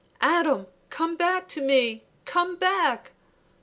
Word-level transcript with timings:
"Adam, 0.19 0.65
come 0.89 1.15
back 1.15 1.47
to 1.47 1.61
me! 1.61 2.03
Come 2.25 2.55
back!" 2.55 3.11